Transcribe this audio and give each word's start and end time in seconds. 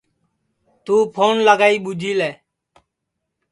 توں 0.83 1.01
پھون 1.15 1.35
لگائی 1.47 1.77
ٻوچھی 1.83 2.11
لے 2.19 2.31